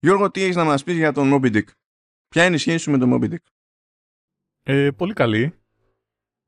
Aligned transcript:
Γιώργο, 0.00 0.30
τι 0.30 0.42
έχεις 0.42 0.56
να 0.56 0.64
μας 0.64 0.84
πεις 0.84 0.96
για 0.96 1.12
τον 1.12 1.30
Moby 1.34 1.56
Dick; 1.56 1.64
Ποια 2.28 2.44
είναι 2.44 2.54
η 2.54 2.58
σχέση 2.58 2.78
σου 2.78 2.90
με 2.90 2.98
τον 2.98 3.10
Moby 3.14 3.32
Dick; 3.32 3.44
Ε, 4.62 4.90
πολύ 4.90 5.12
καλή. 5.12 5.52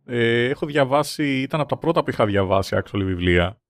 Ε, 0.05 0.49
έχω 0.49 0.67
διαβάσει, 0.67 1.41
ήταν 1.41 1.61
από 1.61 1.69
τα 1.69 1.77
πρώτα 1.77 2.03
που 2.03 2.11
είχα 2.11 2.27
διαβάσει 2.27 2.77
actually 2.79 3.03
βιβλία. 3.05 3.61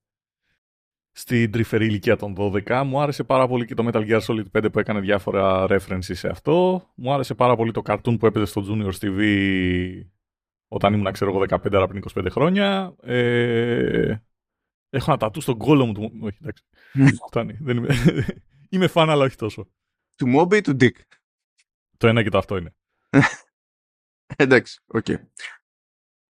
Στην 1.13 1.51
τρυφερή 1.51 1.87
ηλικία 1.87 2.17
των 2.17 2.35
12. 2.39 2.83
Μου 2.87 3.01
άρεσε 3.01 3.25
πάρα 3.25 3.49
πολύ 3.49 3.67
και 3.67 3.75
το 3.75 3.89
Metal 3.93 4.09
Gear 4.09 4.21
Solid 4.21 4.45
5 4.53 4.73
που 4.73 4.79
έκανε 4.79 5.01
διάφορα 5.01 5.67
references 5.69 5.99
σε 5.99 6.29
αυτό. 6.29 6.87
Μου 6.95 7.13
άρεσε 7.13 7.35
πάρα 7.35 7.57
πολύ 7.57 7.73
το 7.73 7.83
cartoon 7.85 8.19
που 8.19 8.27
έπαιζε 8.27 8.45
στο 8.45 8.65
Junior 8.69 8.93
TV 9.01 9.21
όταν 10.69 10.95
ήμουν, 10.95 11.13
ξέρω 11.13 11.31
εγώ, 11.31 11.45
15 11.49 11.87
πριν 11.89 12.03
25 12.15 12.27
χρόνια. 12.31 12.95
Ε, 13.03 14.17
έχω 14.91 15.11
ένα 15.11 15.17
τατού 15.17 15.41
στον 15.41 15.59
κώλο 15.59 15.87
μου. 15.87 15.93
Του... 15.93 16.19
Όχι, 16.21 16.39
εντάξει. 16.41 16.65
Φτάνει. 17.29 17.57
Δεν 17.61 17.77
είμαι... 17.77 17.89
είμαι 18.71 18.87
φαν, 18.87 19.11
αλλά 19.11 19.25
όχι 19.25 19.37
τόσο. 19.37 19.71
Του 20.15 20.27
Moby 20.37 20.57
ή 20.57 20.61
του 20.61 20.77
Dick. 20.81 20.97
Το 21.97 22.07
ένα 22.07 22.23
και 22.23 22.29
το 22.31 22.39
αυτό 22.39 22.57
είναι. 22.57 22.75
Εντάξει, 24.37 24.81
OK. 24.87 25.05
Okay. 25.09 25.27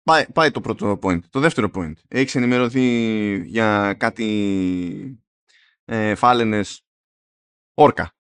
Πάει, 0.04 0.32
πάει 0.32 0.52
το 0.52 0.62
πρώτο 0.62 1.00
point. 1.02 1.20
Το 1.30 1.40
δεύτερο 1.40 1.70
point. 1.74 1.94
Έχεις 2.08 2.36
ενημερωθεί 2.36 3.38
για 3.46 3.94
κάτι 3.94 5.24
ε, 5.86 6.16
φάλαινες 6.16 6.86
όρκα 7.74 8.14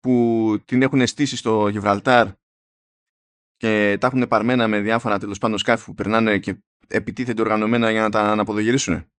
που 0.00 0.56
την 0.64 0.82
έχουν 0.82 1.06
στήσει 1.06 1.36
στο 1.36 1.68
Γιβραλτάρ 1.68 2.28
και 3.56 3.96
τα 4.00 4.06
έχουν 4.06 4.28
παρμένα 4.28 4.68
με 4.68 4.80
διάφορα 4.80 5.18
τέλος 5.18 5.38
πάντων 5.38 5.58
σκάφη 5.58 5.84
που 5.84 5.94
περνάνε 5.94 6.38
και 6.38 6.62
επιτίθενται 6.86 7.42
οργανωμένα 7.42 7.90
για 7.90 8.00
να 8.00 8.10
τα 8.10 8.20
αναποδογυρίσουν. 8.20 9.10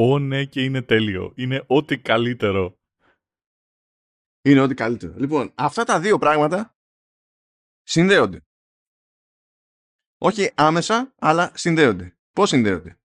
Ω 0.00 0.18
ναι 0.18 0.44
και 0.44 0.62
είναι 0.62 0.82
τέλειο. 0.82 1.32
Είναι 1.36 1.64
ό,τι 1.66 1.98
καλύτερο. 1.98 2.78
Είναι 4.42 4.60
ό,τι 4.60 4.74
καλύτερο. 4.74 5.14
Λοιπόν, 5.16 5.52
αυτά 5.54 5.84
τα 5.84 6.00
δύο 6.00 6.18
πράγματα 6.18 6.76
συνδέονται. 7.82 8.46
Όχι 10.18 10.52
άμεσα, 10.54 11.14
αλλά 11.18 11.52
συνδέονται. 11.54 12.18
Πώς 12.32 12.48
συνδέονται; 12.48 13.00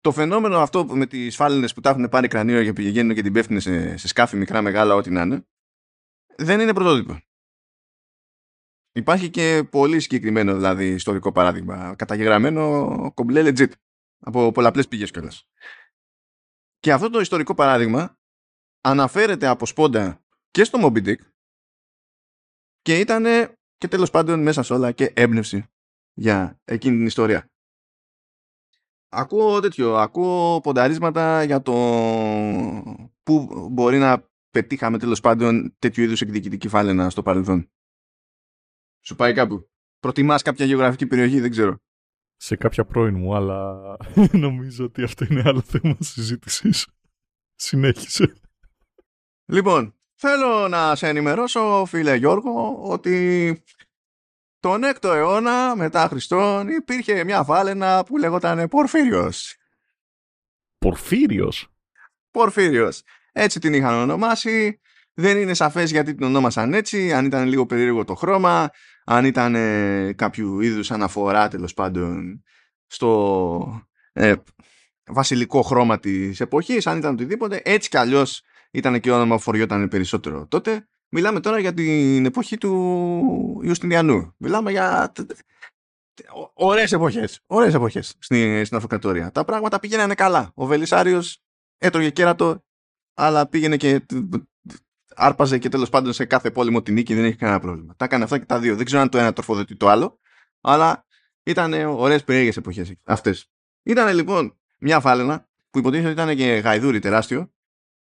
Το 0.00 0.12
φαινόμενο 0.12 0.58
αυτό 0.58 0.84
με 0.84 1.06
τις 1.06 1.36
φάλαινες 1.36 1.74
που 1.74 1.80
τα 1.80 1.90
έχουν 1.90 2.08
πάρει 2.08 2.28
κρανίο 2.28 2.62
και 2.64 2.72
πηγαίνουν 2.72 3.14
και 3.14 3.22
την 3.22 3.32
πέφτουν 3.32 3.60
σε, 3.60 3.96
σε 3.96 4.08
σκάφη 4.08 4.36
μικρά, 4.36 4.62
μεγάλα, 4.62 4.94
ό,τι 4.94 5.10
να 5.10 5.22
είναι, 5.22 5.46
δεν 6.36 6.60
είναι 6.60 6.72
πρωτότυπο. 6.72 7.20
Υπάρχει 8.92 9.30
και 9.30 9.68
πολύ 9.70 10.00
συγκεκριμένο 10.00 10.54
δηλαδή 10.54 10.86
ιστορικό 10.86 11.32
παράδειγμα. 11.32 11.94
Καταγεγραμμένο 11.94 13.12
κομπλέ 13.14 13.42
legit. 13.44 13.70
Από 14.18 14.52
πολλαπλές 14.52 14.88
πηγές 14.88 15.10
κιόλας. 15.10 15.48
Και 16.86 16.92
αυτό 16.92 17.10
το 17.10 17.20
ιστορικό 17.20 17.54
παράδειγμα 17.54 18.18
αναφέρεται 18.80 19.46
από 19.46 19.66
σπόντα 19.66 20.24
και 20.50 20.64
στο 20.64 20.78
Moby 20.82 21.06
Dick 21.06 21.16
και 22.82 22.98
ήταν 22.98 23.24
και 23.76 23.88
τέλος 23.88 24.10
πάντων 24.10 24.42
μέσα 24.42 24.62
σε 24.62 24.72
όλα 24.72 24.92
και 24.92 25.12
έμπνευση 25.16 25.66
για 26.12 26.60
εκείνη 26.64 26.96
την 26.96 27.06
ιστορία. 27.06 27.50
Ακούω 29.08 29.60
τέτοιο, 29.60 29.96
ακούω 29.96 30.60
πονταρίσματα 30.60 31.42
για 31.42 31.62
το 31.62 31.72
που 33.22 33.68
μπορεί 33.70 33.98
να 33.98 34.28
πετύχαμε 34.50 34.98
τέλος 34.98 35.20
πάντων 35.20 35.76
τέτοιου 35.78 36.02
είδους 36.02 36.20
εκδικητική 36.20 36.68
φάλαινα 36.68 37.10
στο 37.10 37.22
παρελθόν. 37.22 37.70
Σου 39.04 39.14
πάει 39.14 39.32
κάπου; 39.32 39.70
Προτιμάς 39.98 40.42
κάποια 40.42 40.66
γεωγραφική 40.66 41.06
περιοχή, 41.06 41.40
δεν 41.40 41.50
ξέρω. 41.50 41.76
Σε 42.36 42.56
κάποια 42.56 42.84
πρώην 42.84 43.16
μου, 43.16 43.34
αλλά 43.34 43.76
νομίζω 44.46 44.84
ότι 44.84 45.02
αυτό 45.02 45.24
είναι 45.30 45.42
άλλο 45.44 45.60
θέμα 45.60 45.96
συζήτησης. 46.00 46.86
Συνέχισε. 47.54 48.32
Λοιπόν, 49.46 49.94
θέλω 50.14 50.68
να 50.68 50.94
σε 50.94 51.08
ενημερώσω, 51.08 51.84
φίλε 51.88 52.14
Γιώργο, 52.14 52.82
ότι 52.82 53.62
τον 54.60 54.82
6ο 54.84 55.14
αιώνα 55.14 55.76
μετά 55.76 56.08
Χριστόν 56.08 56.68
υπήρχε 56.68 57.24
μια 57.24 57.42
φάλαινα 57.44 58.04
που 58.04 58.16
λεγόταν 58.16 58.68
Πορφύριος. 58.68 59.56
Πορφύριος; 60.78 61.68
Πορφύριος. 62.30 63.02
Έτσι 63.32 63.58
την 63.60 63.74
είχαν 63.74 63.94
ονομάσει. 63.94 64.80
Δεν 65.14 65.38
είναι 65.38 65.54
σαφές 65.54 65.90
γιατί 65.90 66.14
την 66.14 66.26
ονόμασαν 66.26 66.74
έτσι, 66.74 67.12
αν 67.12 67.24
ήταν 67.24 67.48
λίγο 67.48 67.66
περίεργο 67.66 68.04
το 68.04 68.14
χρώμα, 68.14 68.70
αν 69.08 69.24
ήταν 69.24 69.54
ε, 69.54 70.12
κάποιου 70.12 70.60
είδους 70.60 70.90
αναφορά 70.90 71.48
τέλος 71.48 71.74
πάντων 71.74 72.42
στο 72.86 73.82
ε, 74.12 74.34
βασιλικό 75.06 75.62
χρώμα 75.62 75.98
της 75.98 76.40
εποχής, 76.40 76.86
αν 76.86 76.98
ήταν 76.98 77.12
οτιδήποτε, 77.12 77.60
έτσι 77.64 77.88
κι 77.88 77.96
αλλιώς 77.96 78.42
ήταν 78.70 79.00
και 79.00 79.12
όνομα 79.12 79.36
που 79.36 79.42
φοριόταν 79.42 79.88
περισσότερο 79.88 80.46
τότε. 80.46 80.86
Μιλάμε 81.08 81.40
τώρα 81.40 81.58
για 81.58 81.74
την 81.74 82.24
εποχή 82.24 82.58
του 82.58 83.60
Ιουστινιανού. 83.62 84.34
Μιλάμε 84.36 84.70
για 84.70 85.12
ωραίες 86.54 86.92
εποχές, 86.92 87.40
ωραίες 87.46 87.74
εποχές 87.74 88.14
στην, 88.18 88.64
στην 88.64 88.76
αυτοκρατορία. 88.76 89.30
Τα 89.32 89.44
πράγματα 89.44 89.80
πήγαιναν 89.80 90.14
καλά. 90.14 90.50
Ο 90.54 90.66
Βελισάριος 90.66 91.42
έτρωγε 91.78 92.10
κέρατο, 92.10 92.64
αλλά 93.14 93.48
πήγαινε 93.48 93.76
και 93.76 94.06
άρπαζε 95.16 95.58
και 95.58 95.68
τέλος 95.68 95.88
πάντων 95.88 96.12
σε 96.12 96.24
κάθε 96.24 96.50
πόλεμο 96.50 96.82
την 96.82 96.94
νίκη, 96.94 97.14
δεν 97.14 97.24
έχει 97.24 97.36
κανένα 97.36 97.60
πρόβλημα. 97.60 97.94
Τα 97.96 98.04
έκανε 98.04 98.24
αυτά 98.24 98.38
και 98.38 98.44
τα 98.44 98.58
δύο. 98.58 98.76
Δεν 98.76 98.84
ξέρω 98.84 99.02
αν 99.02 99.08
το 99.08 99.18
ένα 99.18 99.32
τροφοδοτεί 99.32 99.76
το 99.76 99.88
άλλο, 99.88 100.18
αλλά 100.60 101.06
ήταν 101.42 101.72
ωραίες 101.72 102.24
περίεργες 102.24 102.56
εποχές 102.56 102.92
αυτές. 103.04 103.50
Ήταν 103.82 104.14
λοιπόν 104.14 104.58
μια 104.78 105.00
φάλαινα 105.00 105.48
που 105.70 105.78
υποτίθεται 105.78 106.10
ότι 106.10 106.20
ήταν 106.20 106.36
και 106.36 106.44
γαϊδούρι 106.44 106.98
τεράστιο. 106.98 107.50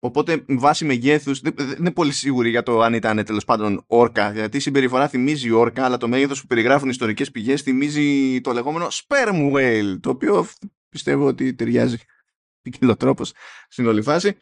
Οπότε 0.00 0.44
βάση 0.48 0.84
μεγέθους 0.84 1.40
δεν 1.40 1.54
είναι 1.78 1.90
πολύ 1.92 2.12
σίγουρη 2.12 2.50
για 2.50 2.62
το 2.62 2.80
αν 2.80 2.94
ήταν 2.94 3.24
τέλος 3.24 3.44
πάντων 3.44 3.84
όρκα. 3.86 4.32
Γιατί 4.32 4.56
η 4.56 4.60
συμπεριφορά 4.60 5.08
θυμίζει 5.08 5.50
όρκα, 5.50 5.84
αλλά 5.84 5.96
το 5.96 6.08
μέγεθος 6.08 6.40
που 6.40 6.46
περιγράφουν 6.46 6.88
ιστορικές 6.88 7.30
πηγές 7.30 7.62
θυμίζει 7.62 8.40
το 8.40 8.52
λεγόμενο 8.52 8.88
sperm 8.90 9.52
whale. 9.52 9.98
Το 10.00 10.10
οποίο 10.10 10.46
πιστεύω 10.88 11.26
ότι 11.26 11.54
ταιριάζει 11.54 11.98
ποικιλοτρόπω 12.62 13.24
στην 13.68 13.86
όλη 13.86 14.02
φάση. 14.02 14.36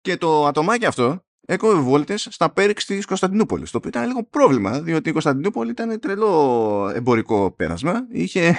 Και 0.00 0.16
το 0.16 0.46
ατομάκι 0.46 0.86
αυτό 0.86 1.23
έκοβε 1.46 1.80
βόλτες 1.80 2.28
στα 2.30 2.52
πέριξ 2.52 2.84
της 2.84 3.06
Κωνσταντινούπολης. 3.06 3.70
Το 3.70 3.76
οποίο 3.78 3.88
ήταν 3.88 4.06
λίγο 4.06 4.24
πρόβλημα, 4.24 4.80
διότι 4.80 5.08
η 5.08 5.12
Κωνσταντινούπολη 5.12 5.70
ήταν 5.70 6.00
τρελό 6.00 6.92
εμπορικό 6.94 7.50
πέρασμα. 7.50 8.06
Είχε, 8.10 8.56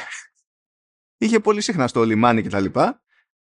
είχε 1.23 1.39
πολύ 1.39 1.61
συχνά 1.61 1.87
στο 1.87 2.03
λιμάνι 2.03 2.41
κτλ. 2.41 2.65
Και, 2.65 2.99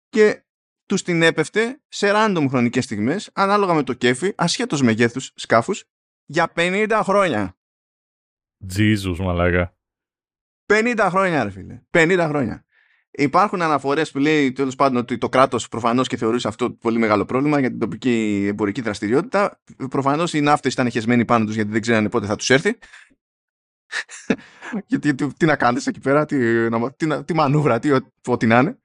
και 0.08 0.42
τους 0.86 1.02
την 1.02 1.22
έπεφτε 1.22 1.82
σε 1.88 2.10
random 2.14 2.46
χρονικές 2.48 2.84
στιγμές, 2.84 3.30
ανάλογα 3.34 3.74
με 3.74 3.82
το 3.82 3.92
κέφι, 3.92 4.32
ασχέτως 4.36 4.82
μεγέθους 4.82 5.32
σκάφους, 5.34 5.84
για 6.24 6.52
50 6.56 7.00
χρόνια. 7.02 7.58
Jesus, 8.76 9.16
μαλάκα. 9.18 9.76
50 10.66 11.08
χρόνια, 11.10 11.44
ρε 11.44 11.50
φίλε. 11.50 11.82
50 11.90 12.26
χρόνια. 12.28 12.66
Υπάρχουν 13.10 13.62
αναφορές 13.62 14.10
που 14.10 14.18
λέει 14.18 14.52
τέλος 14.52 14.74
πάντων 14.74 14.96
ότι 14.96 15.18
το 15.18 15.28
κράτος 15.28 15.68
προφανώς 15.68 16.08
και 16.08 16.16
θεωρούσε 16.16 16.48
αυτό 16.48 16.70
πολύ 16.70 16.98
μεγάλο 16.98 17.24
πρόβλημα 17.24 17.60
για 17.60 17.68
την 17.68 17.78
τοπική 17.78 18.46
εμπορική 18.48 18.80
δραστηριότητα. 18.80 19.60
Προφανώς 19.90 20.32
οι 20.32 20.40
ναύτες 20.40 20.72
ήταν 20.72 20.90
χεσμένοι 20.90 21.24
πάνω 21.24 21.44
τους 21.44 21.54
γιατί 21.54 21.70
δεν 21.70 21.80
ξέρανε 21.80 22.08
πότε 22.08 22.26
θα 22.26 22.36
τους 22.36 22.50
έρθει. 22.50 22.78
γιατί 24.86 25.14
τι, 25.14 25.32
τι, 25.34 25.46
να 25.46 25.56
κάνεις 25.56 25.86
εκεί 25.86 26.00
πέρα, 26.00 26.24
τι, 26.24 26.68
τι, 26.96 27.24
τι 27.24 27.34
μανούβρα, 27.34 27.78
τι, 27.78 27.90
ό,τι 28.26 28.46
να 28.46 28.58
είναι. 28.58 28.78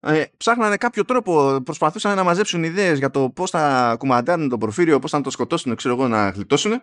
Ε, 0.00 0.24
ψάχνανε 0.36 0.76
κάποιο 0.76 1.04
τρόπο, 1.04 1.60
προσπαθούσαν 1.64 2.16
να 2.16 2.24
μαζέψουν 2.24 2.64
ιδέες 2.64 2.98
για 2.98 3.10
το 3.10 3.30
πώς 3.30 3.50
θα 3.50 3.94
κουμαντάρουν 3.98 4.48
τον 4.48 4.58
Πορφύριο, 4.58 4.98
πώς 4.98 5.10
θα 5.10 5.20
το 5.20 5.30
σκοτώσουν, 5.30 5.74
ξέρω 5.74 5.94
εγώ, 5.94 6.08
να 6.08 6.28
γλιτώσουν. 6.28 6.82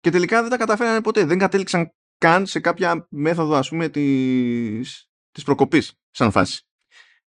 Και 0.00 0.10
τελικά 0.10 0.40
δεν 0.40 0.50
τα 0.50 0.56
καταφέρανε 0.56 1.00
ποτέ. 1.00 1.24
Δεν 1.24 1.38
κατέληξαν 1.38 1.92
καν 2.18 2.46
σε 2.46 2.60
κάποια 2.60 3.06
μέθοδο 3.10 3.54
ας 3.54 3.68
πούμε 3.68 3.88
της, 3.88 5.10
της 5.30 5.44
προκοπής 5.44 5.92
σαν 6.10 6.30
φάση. 6.30 6.62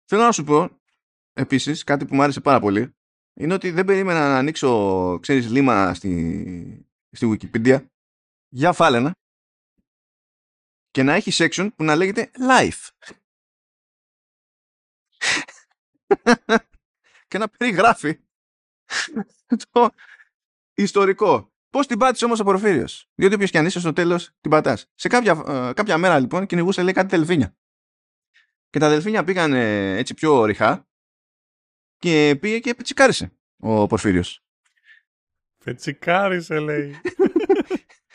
Θέλω 0.05 0.21
να 0.23 0.31
σου 0.31 0.43
πω 0.43 0.79
επίσης 1.33 1.83
κάτι 1.83 2.05
που 2.05 2.15
μου 2.15 2.21
άρεσε 2.21 2.41
πάρα 2.41 2.59
πολύ 2.59 2.95
είναι 3.33 3.53
ότι 3.53 3.71
δεν 3.71 3.85
περίμενα 3.85 4.19
να 4.27 4.37
ανοίξω 4.37 5.19
ξέρεις 5.21 5.49
λίμα 5.49 5.93
στη, 5.93 6.87
στη 7.11 7.29
Wikipedia 7.31 7.85
για 8.49 8.73
φάλαινα 8.73 9.15
και 10.91 11.03
να 11.03 11.13
έχει 11.13 11.31
section 11.33 11.69
που 11.75 11.83
να 11.83 11.95
λέγεται 11.95 12.31
life. 12.49 12.89
και 17.27 17.37
να 17.37 17.49
περιγράφει 17.49 18.19
το 19.71 19.89
ιστορικό 20.73 21.53
Πώς 21.75 21.87
την 21.87 21.97
πάτησες 21.97 22.23
όμως 22.23 22.39
ο 22.39 22.43
Πορφύριος; 22.43 23.09
Διότι 23.15 23.35
όποιος 23.35 23.51
και 23.51 23.57
αν 23.57 23.65
είσαι 23.65 23.79
στο 23.79 23.93
τέλος 23.93 24.31
την 24.41 24.51
πατάς. 24.51 24.91
Σε 24.95 25.07
κάποια, 25.07 25.43
ε, 25.47 25.73
κάποια 25.73 25.97
μέρα 25.97 26.19
λοιπόν 26.19 26.45
κυνηγούσε 26.45 26.83
λέει 26.83 26.93
κάτι 26.93 27.07
δελφίνια. 27.17 27.55
Και 28.69 28.79
τα 28.79 28.89
δελφίνια 28.89 29.23
πήγαν 29.23 29.53
έτσι 29.53 30.13
πιο 30.13 30.45
ρηχά 30.45 30.87
και 31.97 32.37
πήγε 32.41 32.59
και 32.59 32.73
πετσικάρισε 32.73 33.31
ο 33.59 33.87
Πορφύριος. 33.87 34.43
Πετσικάρισε 35.63 36.59
λέει. 36.59 37.01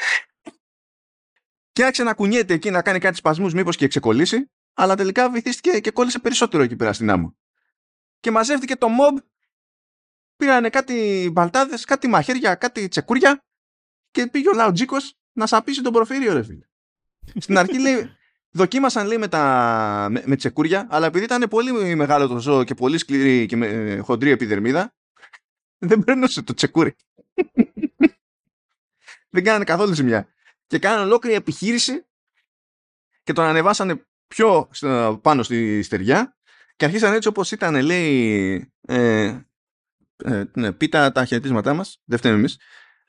και 1.73 1.85
άρχισε 1.85 2.03
να 2.03 2.15
κουνιέται 2.15 2.55
εκεί 2.55 2.71
να 2.71 2.83
κάνει 2.83 2.99
κάτι 2.99 3.17
σπασμούς 3.17 3.55
μήπως 3.55 3.77
και 3.77 3.89
ξεκολλήσει 3.89 4.51
αλλά 4.75 4.95
τελικά 4.95 5.31
βυθίστηκε 5.31 5.81
και 5.81 5.91
κόλλησε 5.91 6.19
περισσότερο 6.19 6.63
εκεί 6.63 6.77
πέρα 6.77 6.93
στην 6.93 7.11
άμμο. 7.11 7.37
Και 8.21 8.31
μαζεύτηκε 8.31 8.77
το 8.77 8.87
mob 8.87 9.23
πήρανε 10.37 10.71
κάτι 10.71 11.31
μπαλτάδες, 11.33 11.85
κάτι 11.85 12.09
μαχαίρια, 12.09 12.55
κάτι 12.55 12.89
τσεκούρια 12.89 13.45
και 14.11 14.27
πήγε 14.27 14.49
ο 14.49 14.53
Λαουτζίκο 14.53 14.97
να 15.33 15.47
σαπίσει 15.47 15.83
τον 15.83 15.93
προφύριο, 15.93 16.33
ρε 16.33 16.43
φίλε. 16.43 16.65
Στην 17.37 17.59
αρχή 17.59 17.79
λέει, 17.81 18.17
δοκίμασαν 18.51 19.07
λέει 19.07 19.19
με, 19.19 19.29
τα, 19.29 20.07
με, 20.11 20.23
με 20.27 20.37
τσεκούρια, 20.37 20.87
αλλά 20.91 21.07
επειδή 21.07 21.25
ήταν 21.25 21.49
πολύ 21.49 21.95
μεγάλο 21.95 22.27
το 22.27 22.39
ζώο 22.39 22.65
και 22.65 22.75
πολύ 22.75 22.99
σκληρή 22.99 23.47
και 23.47 23.57
με, 23.57 23.67
ε, 23.67 23.99
χοντρή 23.99 24.31
επιδερμίδα, 24.31 24.95
δεν 25.79 25.99
μπαίνωσε 25.99 26.43
το 26.43 26.55
τσεκούρι. 26.55 26.95
δεν 29.31 29.45
κάνανε 29.45 29.65
καθόλου 29.65 29.95
ζημιά. 29.95 30.29
Και 30.67 30.79
κάνανε 30.79 31.03
ολόκληρη 31.03 31.37
επιχείρηση 31.37 32.07
και 33.23 33.33
τον 33.33 33.45
ανεβάσανε 33.45 34.07
πιο 34.27 34.71
πάνω 35.23 35.43
στη 35.43 35.83
στεριά 35.83 36.37
και 36.77 36.85
αρχίσαν 36.85 37.13
έτσι 37.13 37.29
όπως 37.29 37.53
ήταν 37.53 37.83
λέει 37.83 38.73
ε, 38.81 39.41
ε, 40.25 40.45
ναι, 40.55 40.73
πίτα 40.73 41.13
τα 41.13 41.25
χαιρετίσματά 41.25 41.75
μας, 41.75 42.03
δεν 42.05 42.19
φταίμε 42.19 42.35
εμείς 42.35 42.59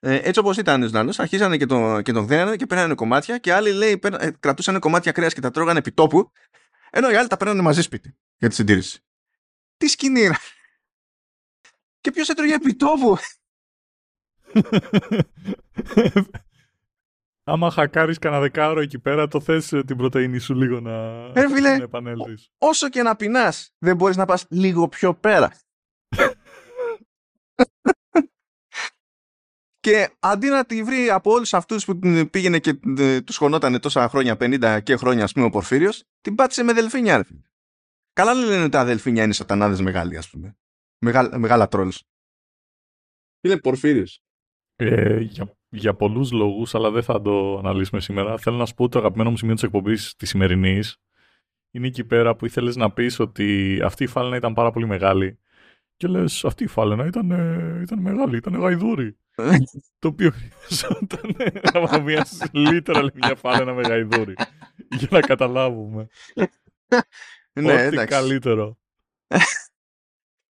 ε, 0.04 0.16
έτσι 0.16 0.40
όπως 0.40 0.58
ήταν 0.58 0.84
ο 0.84 0.88
Νάλος, 0.88 1.20
αρχίσανε 1.20 1.58
και 1.58 1.66
τον, 1.66 2.02
και 2.02 2.12
τον 2.12 2.26
δένανε 2.26 2.56
και 2.56 2.66
παίρνανε 2.66 2.96
κομμάτια 2.96 3.38
και 3.38 3.54
άλλοι 3.54 3.72
λέει 3.72 4.00
ε, 4.20 4.30
κρατούσαν 4.40 4.80
κομμάτια 4.80 5.12
κρέας 5.12 5.34
και 5.34 5.42
τα 5.42 5.52
τρώγανε 5.52 5.80
επί 5.80 5.92
τόπου 5.92 6.32
ενώ 6.92 7.10
οι 7.10 7.16
άλλοι 7.16 7.28
τα 7.28 7.38
παίρνανε 7.38 7.62
μαζί 7.62 7.82
σπίτι 7.82 8.18
για 8.38 8.50
τη 8.50 8.56
συντήρηση. 8.56 9.04
Τι 9.78 9.88
σκηνή 9.88 10.30
Και 12.02 12.12
ποιος 12.12 12.30
έτρωγε 12.30 12.54
επί 12.54 12.76
τόπου 12.76 13.18
Άμα 17.44 17.72
χακάρεις 17.72 18.18
κανένα 18.18 18.42
δεκάωρο 18.42 18.82
εκεί 18.82 19.00
πέρα, 19.00 19.28
το 19.28 19.42
θες 19.42 19.74
ε, 19.74 19.84
την 19.84 19.98
πρωτεΐνη 19.98 20.40
σου 20.40 20.56
λίγο 20.56 20.80
να, 20.80 20.92
ε, 21.34 21.48
φίλε, 21.48 21.78
να 21.78 21.84
επανέλθεις. 21.84 22.52
Όσο 22.58 22.90
και 22.90 23.02
να 23.02 23.16
πεινάς, 23.16 23.74
δεν 23.78 23.96
μπορείς 23.96 24.18
να 24.18 24.26
πας 24.26 24.46
λίγο 24.50 24.88
πιο 24.88 25.14
πέρα. 25.14 25.52
Και 29.82 30.10
αντί 30.20 30.48
να 30.48 30.66
τη 30.66 30.84
βρει 30.84 31.10
από 31.10 31.32
όλους 31.32 31.54
αυτούς 31.54 31.86
που 31.86 32.00
πήγαινε 32.32 32.60
και 32.60 32.80
ε, 32.98 33.22
τους 33.22 33.38
χωνότανε 33.38 33.80
τόσα 33.80 34.10
χρόνια, 34.10 34.38
50 34.40 34.80
και 34.84 34.96
χρόνια, 34.96 35.24
ας 35.24 35.34
πούμε, 35.34 35.46
ο 35.46 35.50
Πορφύριος, 35.50 36.04
την 36.22 36.36
πάτησε 36.36 36.64
με 36.64 36.74
δελφίνια, 36.74 37.18
ρε 37.18 37.24
φίλε. 37.24 37.42
Καλά 38.14 38.34
λένε 38.34 38.62
ότι 38.62 38.72
τα 38.72 38.80
αδελφίνια 38.80 39.24
είναι 39.24 39.34
σατανάδες 39.34 39.82
μεγάλοι, 39.82 40.18
ας 40.18 40.30
πούμε. 40.30 40.58
Μεγάλα, 40.98 41.38
μεγάλα 41.38 41.68
τρόλς. 41.68 42.04
Είναι 43.42 43.58
Πορφύριος. 43.58 44.22
Ε, 44.76 45.20
για 45.20 45.56
για 45.72 45.94
πολλούς 45.94 46.32
λόγους, 46.32 46.76
αλλά 46.76 46.92
δεν 46.92 47.04
θα 47.04 47.22
το 47.22 47.58
αναλύσουμε 47.58 48.02
σήμερα. 48.02 48.38
Θέλω 48.38 48.58
να 48.58 48.66
σου 48.66 48.74
πω 48.74 48.84
ότι 48.84 48.92
το 48.92 49.00
αγαπημένο 49.00 49.30
μου 49.30 49.38
σημείο 49.38 49.54
της 49.54 49.64
εκπομπής 49.64 50.16
της 50.16 50.30
σημερινής 50.30 50.98
είναι 51.72 51.88
εκεί 51.88 52.04
πέρα 52.04 52.36
που 52.36 52.46
ήθελες 52.46 52.76
να 52.76 52.92
πεις 52.92 53.20
ότι 53.20 53.80
αυτή 53.84 54.04
η 54.04 54.08
φάλαινα 54.08 54.36
ήταν 54.36 54.54
πάρα 54.54 54.72
πολύ 54.72 54.88
μεγάλη. 54.88 55.40
Και 56.02 56.08
λες, 56.08 56.46
αυτή 56.46 56.64
η 56.64 56.68
φάλαινα 56.68 57.06
ήταν, 57.06 57.30
ήταν 57.82 58.00
μεγάλη, 58.00 58.38
ήταν 58.38 58.56
γαϊδούρη. 58.56 59.18
το 60.00 60.08
οποίο 60.08 60.32
χρειαζόταν 60.32 61.36
να 61.64 61.72
παρομοιάσει 61.72 62.50
λίτερα 62.52 63.04
μια 63.14 63.36
φάλαινα 63.36 63.74
με 63.74 63.82
γαϊδούρη. 63.82 64.34
για 64.90 65.08
να 65.12 65.20
καταλάβουμε. 65.20 66.08
ναι, 67.54 67.86
Ό,τι 67.86 68.06
καλύτερο. 68.06 68.80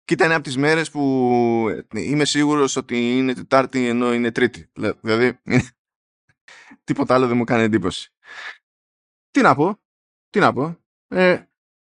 Και 0.05 0.15
ήταν 0.15 0.33
από 0.33 0.43
τις 0.43 0.57
μέρες 0.57 0.91
που 0.91 1.85
είμαι 1.93 2.25
σίγουρος 2.25 2.77
ότι 2.77 3.17
είναι 3.17 3.35
Τετάρτη 3.35 3.87
ενώ 3.89 4.13
είναι 4.15 4.31
Τρίτη. 4.31 4.71
Δηλαδή, 5.01 5.41
τίποτα 6.85 7.15
άλλο 7.15 7.27
δεν 7.27 7.37
μου 7.37 7.45
κάνει 7.45 7.63
εντύπωση. 7.63 8.13
Τι 9.31 9.41
να 9.41 9.55
πω, 9.55 9.81
τι 10.31 10.39
να 10.39 10.53
πω. 10.53 10.77
Ε, 11.09 11.43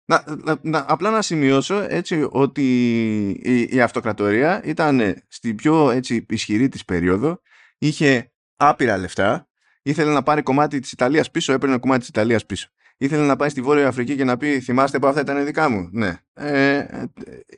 να, 0.05 0.23
να, 0.61 0.85
απλά 0.88 1.09
να 1.09 1.21
σημειώσω 1.21 1.85
έτσι 1.89 2.27
ότι 2.31 2.63
η, 3.29 3.61
η 3.61 3.81
αυτοκρατορία 3.81 4.61
ήταν 4.63 5.23
στην 5.27 5.55
πιο 5.55 5.89
έτσι, 5.89 6.25
ισχυρή 6.29 6.69
της 6.69 6.85
περίοδο, 6.85 7.41
είχε 7.77 8.31
άπειρα 8.55 8.97
λεφτά, 8.97 9.47
ήθελε 9.81 10.11
να 10.11 10.23
πάρει 10.23 10.41
κομμάτι 10.41 10.79
της 10.79 10.91
Ιταλίας 10.91 11.31
πίσω, 11.31 11.53
έπαιρνε 11.53 11.77
κομμάτι 11.77 12.00
της 12.00 12.09
Ιταλίας 12.09 12.45
πίσω 12.45 12.67
ήθελε 12.97 13.25
να 13.25 13.35
πάει 13.35 13.50
στη 13.50 13.61
Βόρεια 13.61 13.88
Αφρική 13.88 14.15
και 14.15 14.23
να 14.23 14.38
πει 14.38 14.59
θυμάστε 14.59 15.00
που 15.00 15.07
αυτά 15.07 15.21
ήταν 15.21 15.45
δικά 15.45 15.69
μου. 15.69 15.89
Ναι. 15.91 16.17
Ε, 16.33 16.85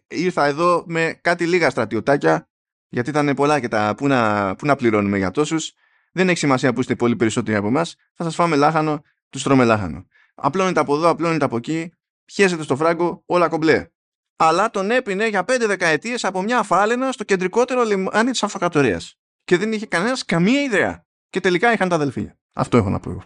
ήρθα 0.07 0.45
εδώ 0.45 0.83
με 0.87 1.19
κάτι 1.21 1.45
λίγα 1.45 1.69
στρατιωτάκια 1.69 2.49
γιατί 2.89 3.09
ήταν 3.09 3.33
πολλά 3.35 3.59
και 3.59 3.67
τα 3.67 3.93
που 3.97 4.07
να, 4.07 4.55
που 4.55 4.65
να 4.65 4.75
πληρώνουμε 4.75 5.17
για 5.17 5.31
τόσους. 5.31 5.73
Δεν 6.11 6.29
έχει 6.29 6.37
σημασία 6.37 6.73
που 6.73 6.79
είστε 6.79 6.95
πολύ 6.95 7.15
περισσότεροι 7.15 7.57
από 7.57 7.67
εμάς. 7.67 7.95
Θα 8.13 8.23
σας 8.23 8.35
φάμε 8.35 8.55
λάχανο, 8.55 9.01
τους 9.29 9.43
τρώμε 9.43 9.63
λάχανο. 9.63 10.05
Απλώνεται 10.35 10.79
από 10.79 10.95
εδώ, 10.95 11.09
απλώνεται 11.09 11.45
από 11.45 11.57
εκεί, 11.57 11.93
πιέζεται 12.25 12.63
στο 12.63 12.75
φράγκο, 12.75 13.23
όλα 13.25 13.47
κομπλέ. 13.47 13.89
Αλλά 14.35 14.69
τον 14.69 14.91
έπινε 14.91 15.27
για 15.27 15.43
πέντε 15.43 15.65
δεκαετίες 15.65 16.23
από 16.23 16.41
μια 16.41 16.63
φάλαινα 16.63 17.11
στο 17.11 17.23
κεντρικότερο 17.23 17.83
λιμάνι 17.83 18.31
της 18.31 18.43
αυτοκρατορίας. 18.43 19.19
Και 19.43 19.57
δεν 19.57 19.71
είχε 19.71 19.85
κανένας 19.85 20.25
καμία 20.25 20.61
ιδέα. 20.61 21.05
Και 21.29 21.39
τελικά 21.39 21.73
είχαν 21.73 21.89
τα 21.89 21.95
αδελφία. 21.95 22.39
Αυτό 22.53 22.77
έχω 22.77 22.89
να 22.89 22.99
πω 22.99 23.09
εγώ. 23.09 23.23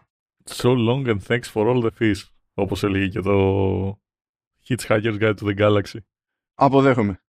So 0.49 0.69
long 0.69 1.07
and 1.07 1.19
thanks 1.27 1.51
for 1.53 1.67
all 1.67 1.83
the 1.83 1.89
fish. 1.99 2.21
Όπως 2.53 2.83
έλεγε 2.83 3.07
και 3.07 3.19
το 3.19 4.01
Hitchhiker's 4.67 5.19
Guide 5.19 5.35
to 5.35 5.43
the 5.43 5.57
Galaxy. 5.57 5.99
Αποδέχομαι. 6.53 7.23